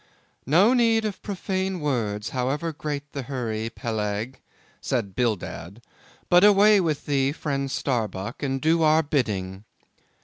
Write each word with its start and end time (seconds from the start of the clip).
"No 0.47 0.73
need 0.73 1.05
of 1.05 1.21
profane 1.21 1.79
words, 1.79 2.29
however 2.29 2.73
great 2.73 3.11
the 3.11 3.21
hurry, 3.21 3.69
Peleg," 3.69 4.39
said 4.81 5.13
Bildad, 5.15 5.79
"but 6.27 6.43
away 6.43 6.81
with 6.81 7.05
thee, 7.05 7.31
friend 7.31 7.69
Starbuck, 7.69 8.41
and 8.41 8.59
do 8.59 8.81
our 8.81 9.03
bidding." 9.03 9.63